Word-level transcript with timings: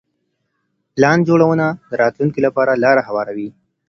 پلان 0.93 1.17
جوړونه 1.27 1.65
د 1.89 1.91
راتلونکي 2.01 2.39
لپاره 2.47 2.81
لاره 2.83 3.01
هواروي. 3.07 3.49